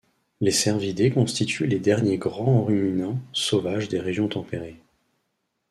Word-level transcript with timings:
Les 0.39 0.49
cervidés 0.49 1.11
constituent 1.11 1.67
les 1.67 1.77
derniers 1.77 2.17
grands 2.17 2.63
ruminants 2.63 3.19
sauvages 3.33 3.87
des 3.87 3.99
régions 3.99 4.27
tempérées. 4.29 4.79